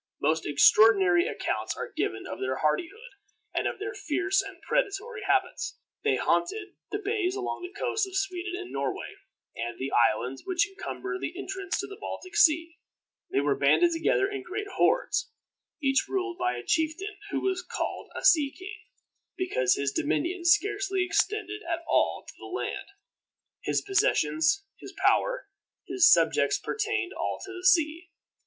Most 0.19 0.47
extraordinary 0.47 1.27
accounts 1.27 1.77
are 1.77 1.93
given 1.95 2.25
of 2.25 2.39
their 2.39 2.55
hardihood, 2.55 3.11
and 3.53 3.67
of 3.67 3.77
their 3.77 3.93
fierce 3.93 4.41
and 4.41 4.59
predatory 4.63 5.21
habits. 5.21 5.77
They 6.03 6.15
haunted 6.15 6.69
the 6.89 6.97
bays 6.97 7.35
along 7.35 7.61
the 7.61 7.71
coasts 7.79 8.07
of 8.07 8.15
Sweden 8.17 8.59
and 8.59 8.71
Norway, 8.71 9.17
and 9.55 9.77
the 9.77 9.91
islands 9.91 10.41
which 10.43 10.67
encumber 10.67 11.19
the 11.19 11.37
entrance 11.37 11.77
to 11.79 11.85
the 11.85 11.99
Baltic 12.01 12.35
Sea. 12.35 12.79
They 13.29 13.41
were 13.41 13.53
banded 13.55 13.91
together 13.91 14.27
in 14.27 14.41
great 14.41 14.65
hordes, 14.69 15.29
each 15.83 16.07
ruled 16.09 16.39
by 16.39 16.55
a 16.57 16.65
chieftain, 16.65 17.19
who 17.29 17.41
was 17.41 17.61
called 17.61 18.09
a 18.15 18.25
sea 18.25 18.51
king, 18.57 18.79
because 19.37 19.75
his 19.75 19.91
dominions 19.91 20.49
scarcely 20.49 21.05
extended 21.05 21.61
at 21.61 21.83
all 21.87 22.25
to 22.27 22.33
the 22.39 22.47
land. 22.47 22.87
His 23.61 23.81
possessions, 23.81 24.65
his 24.79 24.95
power, 25.05 25.47
his 25.85 26.11
subjects 26.11 26.57
pertained 26.57 27.13
all 27.13 27.37
to 27.45 27.53
the 27.53 27.67
sea. 27.67 28.09